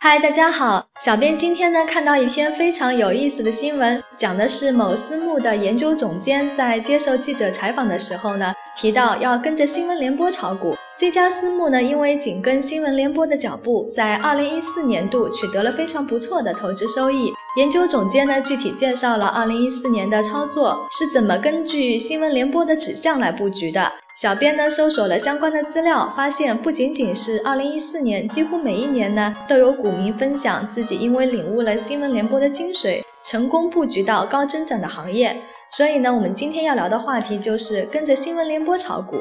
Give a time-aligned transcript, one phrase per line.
[0.00, 10.76] 嗨，大家好，小编今天呢看到一篇非常有意思的新闻，讲的是某私募的研究总监在接受记者采访的时候呢，提到要跟着新闻联播炒股。
[10.96, 17.32] 这家私募呢，因为紧跟新闻联播的脚步，在二零一四年度取得了非常不错的投资收益。
[17.58, 23.90] 研究总监呢具体介绍了二零一四年的操作是怎么根据新闻联播的指向来布局的。
[24.16, 35.36] 小编呢搜索了相关的资料，发现不仅仅是二零一四年，几乎每一年呢都有股民分享自己因为领悟了新闻联播的精髓，成功布局到高增长的行业。
[35.72, 39.16] 所以呢，我们今天要聊的话题就是跟着新闻联播炒股。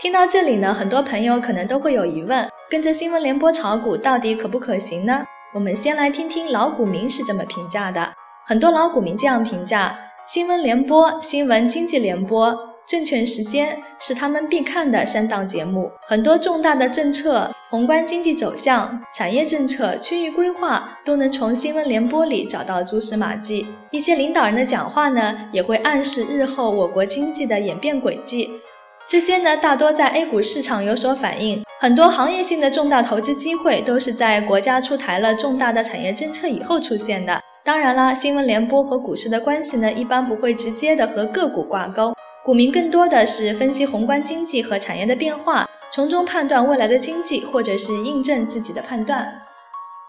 [0.00, 5.26] 听到这里呢，很多朋友可能都会有疑问：跟着新闻联播炒股到底可不可行呢？
[5.54, 8.12] 我们先来听听老股民是怎么评价的。
[8.46, 12.68] 很多老股民这样评价：新闻联播、新闻经济联播。
[12.86, 23.66] 证券时间是他们必看的三档节目，很多重大的政策、宏观经济走向、产业政策、区域规划都能从新闻联播里找到蛛丝马迹。
[23.90, 28.48] 一些领导人的讲话呢，也会暗示日后我国经济的演变轨迹。
[29.06, 31.62] 这些呢，大多在 A 股市场有所反映。
[31.80, 37.40] 很多行业性的重大投资机会都是在国家出台了重大的产业政策以后出现的。
[37.64, 42.14] 当然啦，新闻联播和股市的关系呢，一般不会直接的和个股挂钩。
[42.44, 49.42] 股民更多的是分析宏观经济和产业的变化，从中判断未来的经济，或者是印证自己的判断。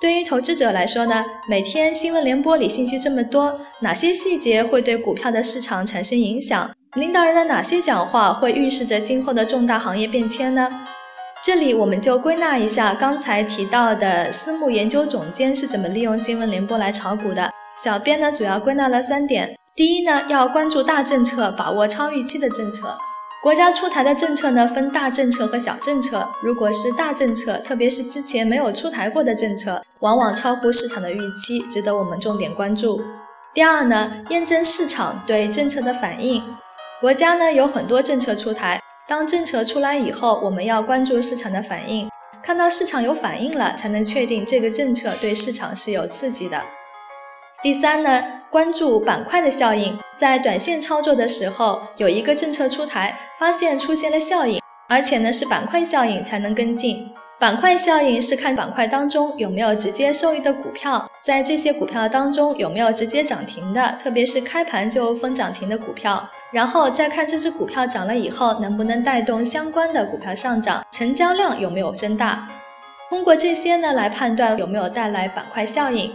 [0.01, 6.71] 对于投资者来说呢，每天新闻联播里信息这么多，哪些细节会对股票的市场产生影响？
[6.95, 10.67] 领导人的哪些讲话会预示着今后的重大行业变迁呢？
[11.45, 17.51] 这里我们就归纳一下刚才提到的私募研究总监是怎么利用新闻联播来炒股的。
[17.77, 19.55] 小编呢主要归纳了三点。
[19.75, 22.97] 第一呢，要关注大政策，把握超预期的政策。
[23.43, 26.27] 国家出台的政策呢，分大政策和小政策。
[26.41, 32.99] 如果是大政策，特别是之前没有出台过的政策，往往超乎市场的预期，值得我们重点关注。
[33.53, 36.43] 第二呢，验证市场对政策的反应。
[37.01, 42.09] 国家呢有很多政策出台，当政策出来以后，我们要关注市场的反应，
[42.43, 46.61] 看到市场有反应了，才能确定这个政策对市场是有刺激的。
[47.63, 57.13] 第三呢，关注板块的效应，在短线操作的时候，有一个政策出台，发现出现了效应，而且呢是板块效应才能跟进。
[57.39, 72.45] 板块效应是看板块当中有没有直接受益的股票，在这些股票当中有没有直接涨停的，特别是开盘就封涨停的股票，然后再看这只股票涨了以后能不能带动相关的股票上涨，成交量有没有增大，
[73.07, 76.11] 通过这些呢来判断有没有带来板块效应。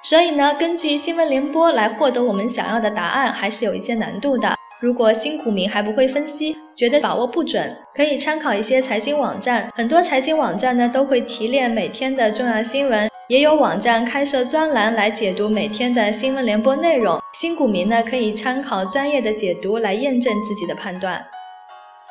[0.00, 4.56] 所以呢，根据新闻联播来获得我们想要的答案，还是有一些难度的。
[4.84, 9.72] 如果新股民还不会分析，觉得把握不准，可以参考一些财经网站。
[9.74, 17.18] 很多财经网站呢都会提炼每天的重要新闻，也有网站开设专栏来解读每天的新闻联播内容。
[17.32, 21.24] 新股民呢可以参考专业的解读来验证自己的判断。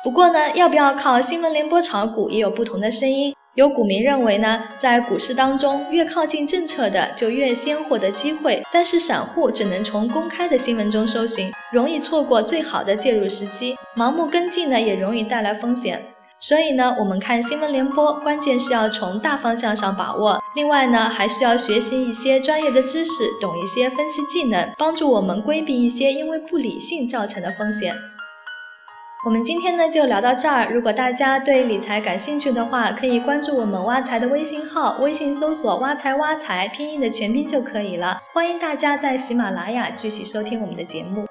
[0.02, 3.36] 不过呢，要不要靠新闻联播炒股，也有不同的声音。
[3.54, 16.04] 有股民认为呢，在股市当中，越靠近政策的就越先获得机会，但是散户只能从公开的新闻中搜寻，容易错过最好的介入时机，盲目跟进呢也容易带来风险。
[16.40, 27.94] 所以呢，我们看新闻联播，关键是要从大方向上把握，另外呢，还需要学习一些专业的知识，懂一些分析技能，帮助我们规避一些因为不理性造成的风险。
[29.24, 30.70] 我们今天呢就聊到这儿。
[30.70, 38.20] 如果大家对理财感兴趣的话，可以关注我们挖财的微信号，微信搜索“挖财挖财”拼音的全拼就可以了。
[38.34, 41.26] 欢迎大家在喜马拉雅继续收听我们的节目。